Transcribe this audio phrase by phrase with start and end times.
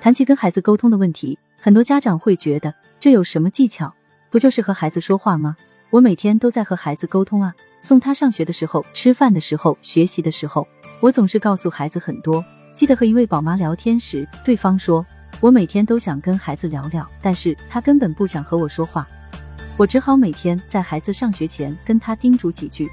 [0.00, 3.92] 谈起跟孩子沟通的问题，很多家长会觉得这有什么技巧？
[4.30, 5.54] 不就是和孩子说话吗？
[5.90, 10.66] 我每天都在和孩子沟通啊，送他上学的时候、吃饭的时候、学习的时候，
[11.00, 12.42] 我总是告诉孩子很多。
[12.74, 15.04] 记得和一位宝妈聊天时，对方说
[15.38, 19.06] ：“我每天都想跟孩子聊聊，但是他根本不想和我说话。”
[19.76, 22.90] 我只好每天在孩子上学前跟他叮嘱几句，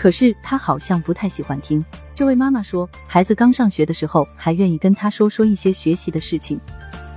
[0.00, 1.84] 可是他好像不太喜欢听。
[2.14, 6.58] 这位妈妈说，孩子刚上学的时候还愿意跟他说说一些学习的事情，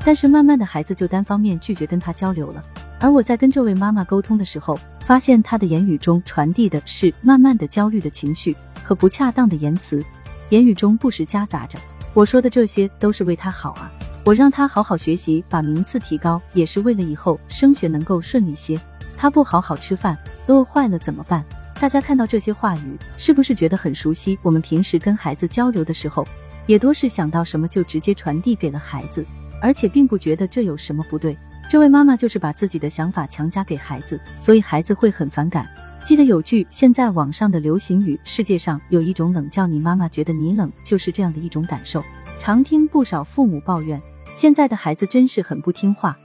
[0.03, 2.61] 但是慢慢的孩子就单方面拒绝跟他交流了。
[2.99, 8.53] 而我在跟这位妈妈沟通的时候，发现她的言语中传递的是慢慢的焦虑的情绪
[8.83, 10.03] 和不恰当的言辞，
[10.49, 11.79] 言语中不时夹杂着
[12.13, 13.89] 我说的这些都是为他好啊，
[14.25, 18.77] 我让他好好学习，把名次提高，也是为了以后升学能够顺利些。
[19.15, 21.45] 他不好好吃饭，饿坏了怎么办？
[21.83, 24.39] 大家看到这些话语，是不是觉得很熟悉？
[24.41, 26.25] 我们平时跟孩子交流的时候，
[26.65, 29.25] 也多是想到什么就直接传递给了孩子，
[29.61, 31.37] 而且并不觉得这有什么不对。
[31.69, 35.67] 这位妈妈就是把自己的想法强加给孩子，所以孩子会很反感。
[36.05, 42.01] 记得有句现在网上的流行语：“世界上有一种冷，叫你妈妈觉得你冷。”就是这样的一种感受。
[42.39, 44.01] 常听不少父母抱怨，
[44.37, 46.17] 现在的孩子真是很不听话，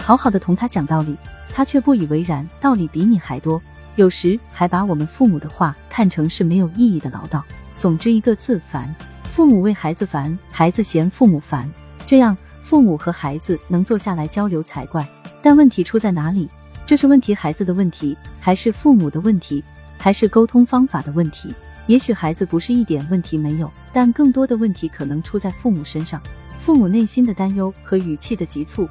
[0.00, 1.16] 好好的同他讲道理，
[1.48, 3.62] 他却不以为然，道理比你还多。
[3.96, 7.42] 有时还把我们父母的话看成是没有意义的唠叨。
[7.76, 8.94] 总之一个字烦。
[9.24, 11.70] 父母为孩子烦，孩子嫌父母烦，
[12.06, 15.06] 这样父母和孩子能坐下来交流才怪。
[15.42, 16.48] 但问题出在哪里？
[16.86, 19.62] 这是问题孩子的问题，还是父母的问题，
[19.98, 21.54] 还是沟通方法的问题？
[21.86, 26.20] 也许孩子不是一点问题没有，但更多的问题可能出在父母身上。
[26.60, 28.88] 父母内心的担忧和语气的急促，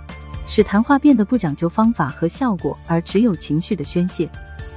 [0.48, 4.30] 使谈话变得不讲究方法和效果，而只有情绪的宣泄。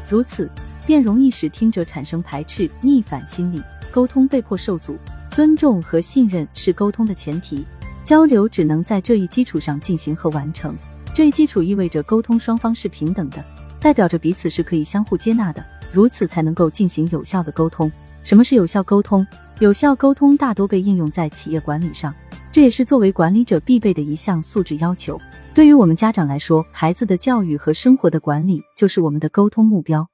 [0.09, 0.49] 如此，
[0.87, 4.97] 便容易使听者产生排斥、逆反心理，沟通被迫受阻。
[5.31, 7.65] 尊重和信任是沟通的前提，
[8.03, 10.75] 交流只能在这一基础上进行和完成。
[11.13, 13.45] 这一基础意味着沟通双方是平等的，
[13.79, 17.93] 代表着彼此是可以相互接纳的，如此才能够进行有效的沟通。
[18.25, 19.27] 什么是有效沟通？
[19.61, 22.15] 有效沟通大多被应用在企业管理上，
[22.51, 25.21] 这也是作为管理者必备的一项素质要求。
[25.55, 30.09] 对于我们家长来说，孩子的教育和生活的管理就是我们的沟通目标，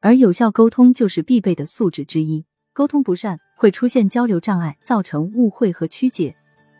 [0.00, 2.44] 而有效沟通就是必备的素质之一。
[2.72, 6.34] 沟通不善会出现交流障碍，造成误会和曲解。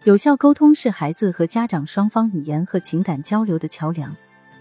[0.05, 4.15] 有效沟通是孩子和家长双方语言和情感交流的桥梁，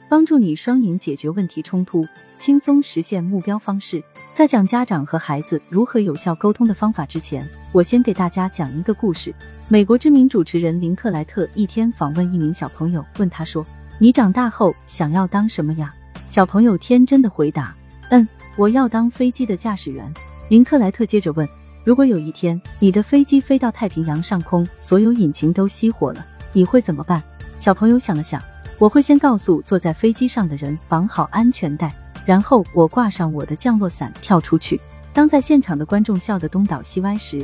[0.08, 2.06] 帮助你双赢解决问题冲突，
[2.38, 4.02] 轻松实现目标方式。
[4.34, 9.34] 在讲家长和孩子如何有效沟通的方法之前，我先给大家讲一个故事。
[9.74, 13.66] 美国知名主持人林克莱特一天访问一名小朋友，问他说
[13.98, 15.92] ：“你长大后想要当什么呀？”
[16.30, 17.76] 小朋友天真的回答
[18.12, 20.14] ：“嗯，我要当飞机的驾驶员。”
[20.48, 21.50] 林克莱特接着问
[21.84, 27.20] ：“如果有一天你的飞机飞到太平洋上空，所有引擎都熄火了，你会怎么办？”
[27.58, 28.40] 小朋友想了想
[28.78, 31.92] ：“我会先告诉坐在飞机上的人绑好安全带，
[32.28, 34.80] 然后我挂上我的降落伞跳出去。”
[35.14, 37.44] 当在现场的观众笑得东倒西歪时，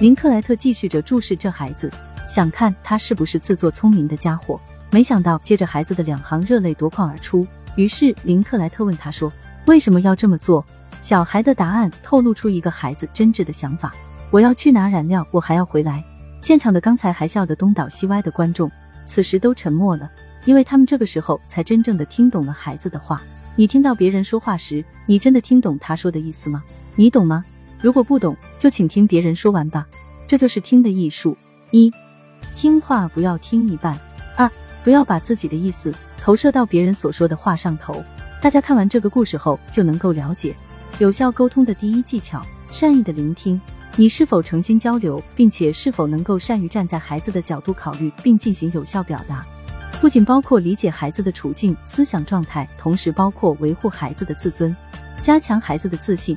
[0.00, 1.90] 林克莱特继续着注视这孩子，
[2.26, 4.58] 想看他是不是自作聪明的家伙。
[4.90, 7.46] 没想到，接着孩子的两行热泪夺眶而出。
[7.76, 9.30] 于是林克莱特问他说
[9.68, 10.64] ：“为什么要这么做？”
[11.02, 13.92] 小孩的答案透露出一个孩子真挚的想法
[14.32, 16.02] ：“我要去拿燃料，我还要回来。”
[16.40, 18.70] 现场的刚才还笑得东倒西歪的观众，
[19.04, 20.10] 此时都沉默了，
[20.46, 23.20] 因为他们这个时候才真正的听懂了孩子的话。
[23.54, 26.64] 你听到别人说话时，你真的听懂他说的意思吗？
[26.96, 27.44] 你懂吗？
[27.80, 29.86] 如果不懂，就请听别人说完吧。
[30.26, 31.36] 这就是听的艺术：
[31.70, 31.90] 一、
[32.54, 33.94] 听话不要听一半；
[34.36, 34.48] 二、
[34.84, 38.04] 不要把自己的意思投射到别人所说的话上头。
[38.40, 40.54] 大家看完这个故事后，就能够了解
[40.98, 43.60] 有效沟通的第一技巧：善意的聆听。
[43.96, 49.44] 你是否诚心交流，并且是否能够善于站在孩子的角度考虑，并进行有效表达？
[50.00, 54.74] 不仅包括理解孩子的处境、思想状态，同时包括维护孩子的自尊，
[55.22, 56.36] 加强孩子的自信。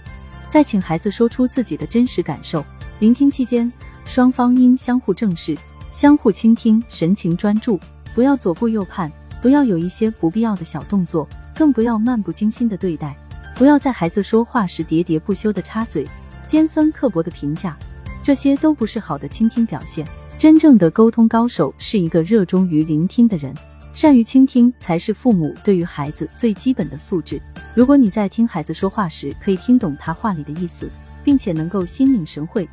[0.54, 2.64] 再请孩子说出自己的真实感受。
[3.00, 3.74] 聆听期间，
[4.06, 5.58] 双方应相互正视、
[5.90, 7.80] 相互倾听，神情专注，
[8.14, 9.12] 不要左顾右盼，
[9.42, 13.18] 不要有一些不必要的小动作，更不要漫不经心的对待，
[13.56, 16.08] 不要在孩子说话时喋喋不休的插嘴、
[16.46, 17.76] 尖酸刻薄的评价，
[18.22, 20.06] 这些都不是好的倾听表现。
[20.38, 23.52] 真正的沟通高手是一个热衷于聆听的人。
[23.94, 27.40] 善于倾听才是父母对于孩子最基本的素质。
[27.76, 30.90] 如果你在听孩子说话时可以听懂他话里的意思，
[31.24, 32.68] 并且能够心领神会，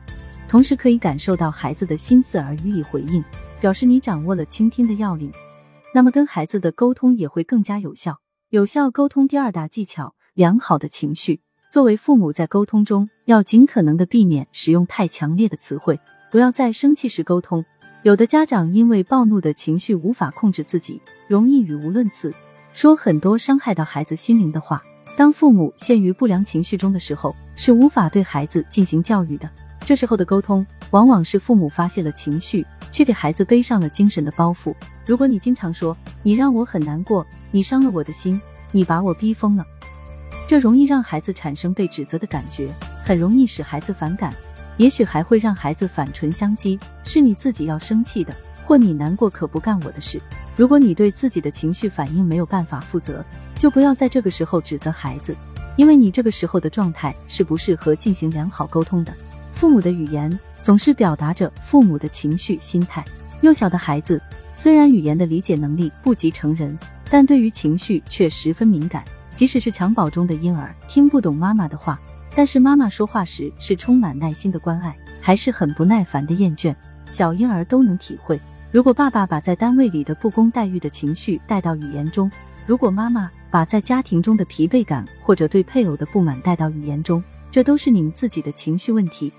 [0.49, 3.23] 同时可以感受到孩子的心思而予以回应，
[3.61, 5.31] 表示你掌握了倾听的要领，
[5.95, 8.21] 那么跟孩子的沟通也会更加有效。
[8.49, 11.43] 有效沟通第二大技巧：良好的情绪。
[11.71, 16.01] 作为父母，在沟通中要尽可能的避免使用太强烈的词汇，
[16.31, 17.65] 不要在生气时沟通。
[18.03, 20.99] 有的家长因为暴怒的情绪无法控制自己，
[21.29, 22.33] 容易语无伦次，
[22.73, 24.83] 说很多伤害到孩子心灵的话。
[25.19, 29.51] 当父母陷于不良情绪中的时候，是无法对孩子进行教育的。
[29.85, 34.75] 这时候的沟通，往往是父母发泄了情绪，却给孩子背上了精神的包袱。
[35.05, 35.95] 如果你经常说
[36.25, 38.41] “你让我很难过，你伤了我的心，
[38.73, 39.67] 你把我逼疯了”，
[40.49, 42.73] 这容易让孩子产生被指责的感觉，
[43.05, 44.33] 很容易使孩子反感，
[44.81, 48.35] 也许还会让孩子反唇相讥：“是你自己要生气的，
[48.65, 50.19] 或你难过可不干我的事。”
[50.57, 53.23] 如果你对自己的情绪反应没有办法负责，
[53.59, 55.37] 就不要在这个时候指责孩子，
[55.77, 59.13] 因为你这个时候的状态是不适合进行良好沟通的。
[59.53, 63.05] 父母的语言总是表达着父母的情绪心态。
[63.43, 64.19] 幼小的孩子
[64.55, 66.79] 虽然语言的理解能力不及成人，
[67.11, 69.05] 但对于情绪却十分敏感。
[69.35, 72.01] 即使是襁褓中的婴儿听不懂妈妈的话，
[72.35, 76.75] 但是妈妈说话时是充满耐心的关爱，还是很不耐烦的厌倦，
[77.09, 78.41] 小婴儿都能体会。
[78.71, 82.31] 如果爸爸把在单位里的不公待遇的情绪带到语言中，
[82.67, 89.33] 如果妈妈把在家庭中的疲惫感或者对配偶的不满带到语言中，这都是你们自己的情绪问题。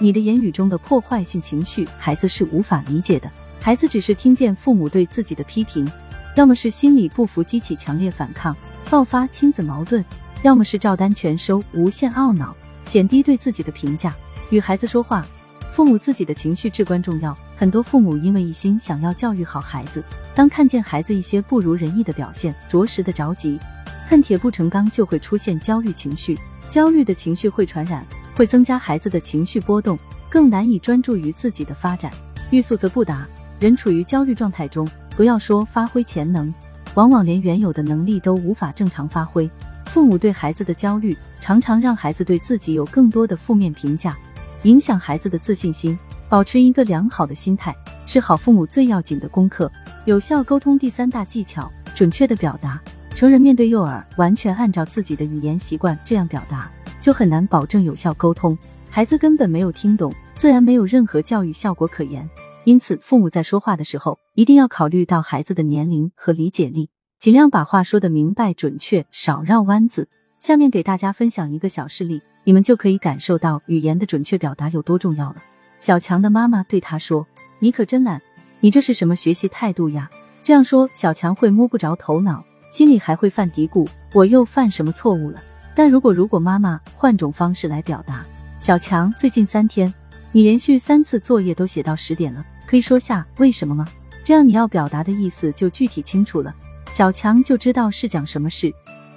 [0.00, 3.30] 你的言语中的破坏性情绪，孩子是无法理解的。
[3.60, 5.88] 孩子只是听见父母对自己的批评，
[6.34, 8.56] 要么是心里不服激起强烈反抗，
[8.90, 10.02] 爆发亲子矛盾；
[10.44, 12.54] 要么是照单全收，无限懊恼，
[12.84, 14.14] 减低对自己的评价。
[14.50, 15.26] 与孩子说话。
[15.72, 20.04] 父母自己的情绪至关重要，很多父母因为一心想要教育好孩子，
[20.34, 23.58] 当看见孩子一些不如人意的表现，着实的着急，
[24.06, 26.38] 恨铁不成钢，就会出现焦虑情绪。
[26.68, 28.06] 焦虑的情绪会传染，
[28.36, 29.98] 会增加孩子的情绪波动，
[30.28, 32.12] 更难以专注于自己的发展。
[32.50, 33.26] 欲速则不达，
[33.58, 34.86] 人处于焦虑状态中，
[35.16, 36.54] 不要说发挥潜能，
[36.94, 39.50] 往往连原有的能力都无法正常发挥。
[39.94, 44.18] 父母对孩子的焦虑，常常让孩子对自己有更多的负面评价。
[44.64, 45.96] 影响孩子的自信心，
[46.28, 47.72] 保持一个良好的心态
[48.04, 49.70] 是好父母最要紧的功课。
[50.04, 52.82] 有效沟通第三大技巧：准确的表达。
[53.14, 56.68] 成人面对幼儿，完全按照自己的语言习惯这样表达，
[57.00, 58.58] 就很难保证有效沟通。
[58.90, 62.28] 孩子根本没有听懂，自然没有任何教育效果可言。
[62.64, 66.90] 因此，父母在说话的时候，一定要考虑到孩子的年龄和理解力，
[67.24, 70.06] 尽量把话说得明白准确，少绕弯子。
[70.38, 72.20] 下面给大家分享一个小事例。
[72.44, 75.36] 你们就可以感受到语言的准确表达有多重要了。
[75.78, 77.26] 小强的妈妈对他说
[77.60, 78.20] ：“你可真懒，
[78.60, 80.10] 你这是什么学习态度呀？”
[80.44, 85.42] 这样说，小强会摸不着头脑，心里还会犯嘀咕：“我又犯什么错误了？”
[85.74, 88.22] 但如果如果妈妈换种方式来表达，
[88.60, 89.90] 小强最近三天
[90.30, 93.88] 你连续三次作业都写到十点了，可以说下为什么吗？
[94.22, 96.54] 这样你要表达的意思就具体清楚了，
[96.94, 98.72] 小强就知道是讲什么事，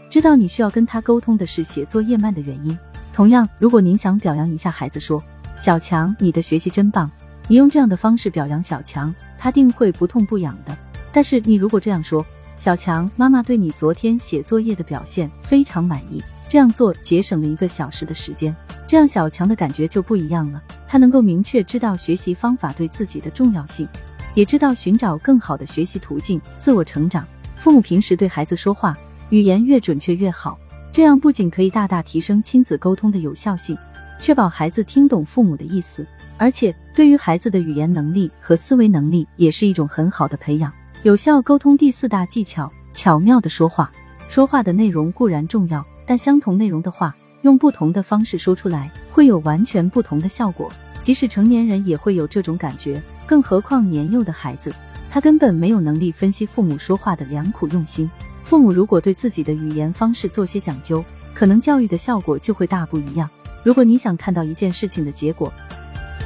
[0.09, 2.75] 知道你需要跟他沟通的是写作业慢的原因。
[3.13, 5.23] 同样，如果您想表扬一下孩子，说
[5.59, 7.07] “小强，你的学习真棒”，
[7.47, 10.75] 你用这样的方式表扬小强，他定会不痛不痒的。
[11.11, 12.25] 但是你如果这样说
[12.57, 16.19] “小强，妈妈对你昨天写作业的表现非常满意”，
[16.49, 18.55] 这样做节省了一个小时的时间，
[18.87, 20.59] 这样小强的感觉就不一样了。
[20.87, 23.87] 他能够明确知道学习方法对自己的重要性，
[24.33, 27.23] 也知道寻找更好的学习途径，自我成长。
[27.59, 28.97] 父母平时对孩子说话，
[29.29, 30.57] 语言越准确越好。
[30.91, 33.77] 这样不仅可以大大提升亲子沟通的有效性，
[34.19, 36.05] 确保孩子听懂父母的意思，
[36.37, 40.71] 而且对于孩子的语言能力和思维能力也是一种很好的培养。
[41.03, 43.91] 有效沟通第四大技巧：巧妙的说话。
[44.29, 50.71] 说话的内容固然重要，但相同内容的话，用不同的方式说出来，会有完全不同的效果。
[51.01, 54.73] 即使成年人也会有这种感觉，更何况年幼的孩子，
[55.09, 58.09] 他根本没有能力分析父母说话的良苦用心。
[58.43, 63.29] 父母如果对自己的语言方式做些讲究，可能教育的效果就会大不一样。
[63.63, 65.51] 如果你想看到一件事情的结果，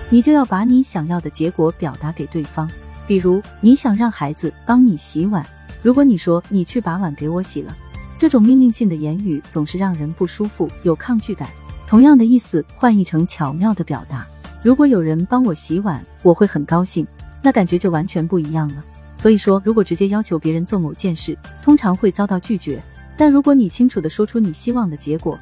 [0.10, 2.70] 你就要把你想要的结果表达给对方。
[3.08, 5.46] 比如，你想让孩子帮你洗碗，
[5.82, 7.76] 如果你说“你去把碗给我洗了”，
[8.18, 11.50] 这种命令性的言语总是让人不舒服，有抗拒感。
[11.88, 14.26] 同样的意思换译成巧妙的表达，
[14.64, 17.06] 如果有人帮我洗碗，我会很高兴，
[17.42, 18.84] 那感觉就完全不一样了。
[19.18, 22.82] 所以说，如果直接要求别人做某件事，通常会遭到拒绝。
[23.18, 25.38] 但如果你清楚的说出你希望的结果，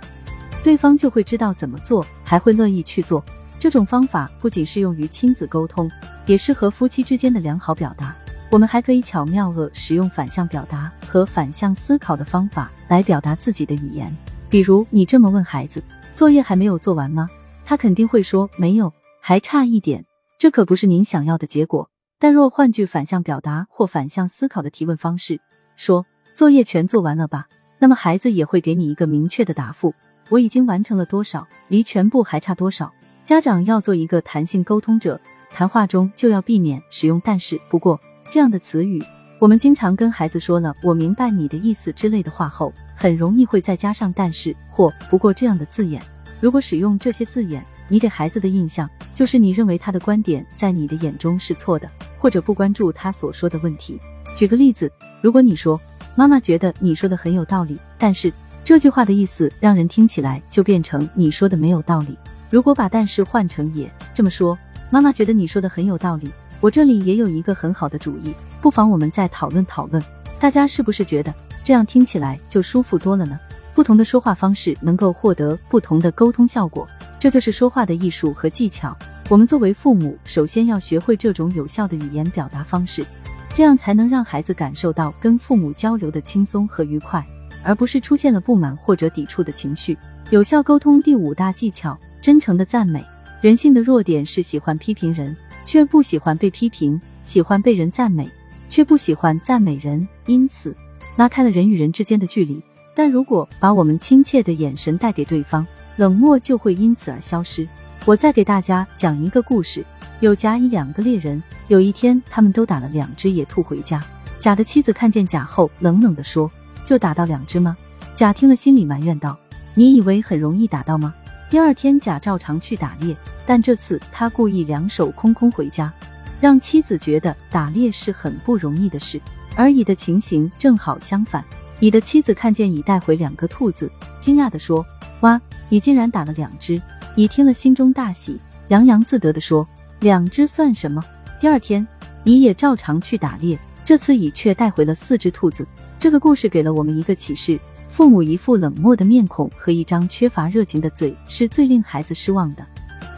[0.63, 3.23] 对方就会知道怎么做，还会乐意去做。
[3.57, 5.89] 这种方法不仅适用于亲子沟通，
[6.25, 8.15] 也适合夫妻之间的良好表达。
[8.51, 14.13] 我们还可以巧妙地使用反向表达和反向思考的方法来表达自己的语言。
[14.49, 15.83] 比如，你这么问孩子
[16.15, 17.29] ：“作业还没有做完吗？”
[17.63, 18.91] 他肯定会说：“没有，
[19.21, 20.03] 还差一点。”
[20.39, 21.89] 这可不是您想要的结果。
[22.17, 25.41] 但若换句反向表达或反向思考的提问方式，
[25.75, 29.93] 说作业全做完了吧，那么孩子也会给你一个明确的答复：
[30.29, 32.89] 我已经完成了多少，离全部还差多少。
[33.25, 35.19] 家长要做一个弹性沟通者，
[35.49, 37.99] 谈话中就要避免使用“但是”“不过”
[38.31, 39.03] 这样的词语。
[39.39, 46.01] 我们经常跟孩子说了“我明白你的意思”之类的话后，很容易会再加上“但是”或“不过”这样的字眼。
[46.39, 53.99] 如果使用这些字眼，你给孩子的印象就是你认为他的观点在你的眼中是错的，或者不关注他所说的问题。
[54.37, 54.89] 举个例子，
[55.21, 55.79] 如果你说
[56.15, 58.31] “妈妈觉得你说的很有道理”，但是
[58.63, 62.15] 这句话的意思让人听起来就变成你说的没有道理。
[62.49, 64.57] 如果把“但是”换成“也”，这么说，
[64.91, 66.31] 妈妈觉得你说的很有道理，
[66.61, 68.33] 我这里也有一个很好的主意。
[68.61, 70.01] 不妨我们再讨论讨论，
[70.39, 73.39] 大家是不是觉得这样听起来就舒服多了呢？
[73.73, 76.87] 不同的说话方式能够获得不同的沟通效果，
[77.19, 78.97] 这就是说话的艺术和技巧。
[79.29, 83.05] 我们作为父母，首先要学会这种有效的语言表达方式，
[83.53, 87.23] 这样才能让孩子感受到跟父母交流的轻松和愉快，
[87.63, 89.97] 而不是出现了不满或者抵触的情绪。
[90.29, 93.03] 有效沟通第五大技巧：真诚的赞美。
[93.41, 95.35] 人性的弱点是喜欢批评人，
[95.65, 98.29] 却不喜欢被批评；喜欢被人赞美。
[98.69, 100.75] 却不喜欢赞美人，因此
[101.15, 102.61] 拉开了人与人之间的距离。
[102.95, 105.65] 但如果把我们亲切的眼神带给对方，
[105.99, 107.67] 冷漠就会因此而消失。
[108.05, 109.85] 我再给大家讲一个故事：
[110.21, 114.01] 有甲乙两个猎人，有一天他们都打了两只野兔回家。
[114.39, 116.49] 甲的妻子看见甲后，冷冷地说
[116.85, 117.75] ：“就打到两只吗？”
[118.15, 119.37] 甲听了心里埋怨道
[119.75, 121.13] ：“你以为很容易打到吗？”
[121.51, 123.13] 第二天，甲照常去打猎，
[123.45, 125.91] 但这次他故意两手空空回家。
[126.39, 129.19] 让妻子觉得打猎是很不容易的事，
[129.57, 131.43] 而乙的情形正好相反。
[131.81, 133.91] 乙的妻子看见乙带回两个兔子，
[134.21, 134.85] 惊讶地说
[135.21, 136.81] ：“哇，你竟然打了两只！”
[137.15, 139.67] 乙听了心中大喜，洋洋自得地说
[139.99, 141.03] ：“两只算什么？”
[141.39, 141.85] 第二天，
[142.23, 145.67] 乙也照常去打猎，这次乙却带回了四只兔子。
[145.97, 147.59] 这个故事给了我们一个启示：
[147.89, 152.65] 父母一副冷漠的面孔和一张缺乏热情的嘴，是最令孩子失望的。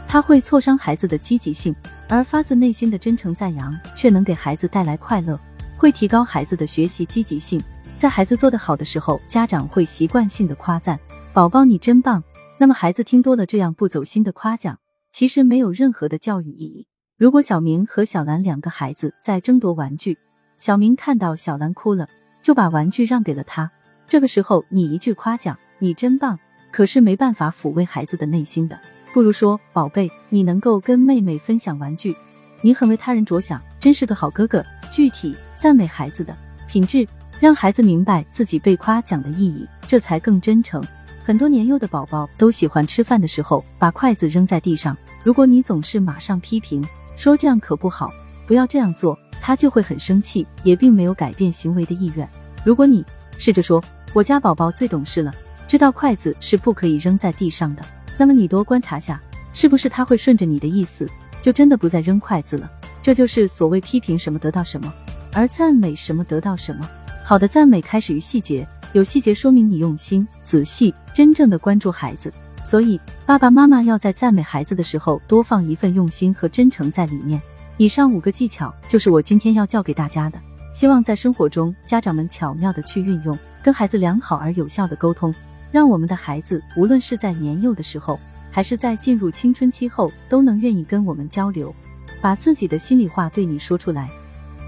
[0.08, 1.74] 他会挫伤孩子的积极性，
[2.08, 5.38] 而发自内心的真诚赞扬却能给孩子带来快乐，
[5.76, 7.62] 会提高孩子的学习积极性。
[7.96, 10.98] 在孩子做得好的时候，家长会习惯性的夸赞
[11.34, 12.22] 宝宝你真棒。
[12.58, 14.78] 那么孩子听多了这样不走心的夸奖，
[15.10, 16.86] 其实没有任何的教育意义。
[17.16, 20.18] 如果小明和小兰两个孩子在争夺玩具，
[20.58, 22.06] 小明看到小兰哭了，
[22.42, 23.70] 就把玩具让给了他。
[24.06, 26.38] 这个时候你一句夸奖你真棒，
[26.70, 28.78] 可是没办法抚慰孩子的内心的。
[29.14, 32.14] 不如说，宝贝，你能够跟妹妹分享玩具，
[32.60, 34.62] 你很为他人着想，真是个好哥哥。
[34.90, 36.36] 具体赞美孩子的
[36.68, 37.06] 品质，
[37.40, 40.84] 让孩子明白自己被夸奖的意义，这才更真诚。
[41.24, 46.84] 很多年幼的宝宝都喜欢吃饭的时候把筷子扔在地上，如果你总是马上批评，
[47.16, 48.12] 说这样可不好，
[48.44, 52.28] 不要这样做，他就会很生气，也并没有改变行为的意愿。
[52.64, 53.04] 如果你
[53.38, 55.32] 试着说，我家宝宝最懂事了，
[55.68, 57.82] 知道筷子是不可以扔在地上的。
[58.18, 59.20] 那么你多观察下，
[59.52, 61.08] 是不是他会顺着你的意思，
[61.40, 62.68] 就真的不再扔筷子了？
[63.00, 64.92] 这就是所谓批评什么得到什么，
[65.32, 66.88] 而赞美什么得到什么。
[67.24, 72.32] 好的赞美开始于细节，有细节说明你用心、仔细、真正的关注孩子。
[72.64, 77.40] 所以爸爸妈妈要在赞美孩子的时候多放一份用心和真诚在里面。
[77.76, 80.38] 以上五个技巧就是我今天要教给大家的，
[80.72, 85.34] 希望在生活中家长们巧妙的去运用，跟孩子良好而有效的沟通。
[85.72, 88.20] 让我们的孩子，无论是在年幼的时候，
[88.50, 91.74] 还是在进入青春期后，都能愿意跟我们交流，
[92.20, 94.08] 把自己的心里话对你说出来，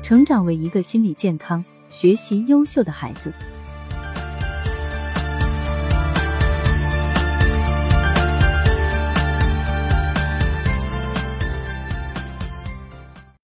[0.03, 3.31] 成长为一个心理健康、学习优秀的孩子。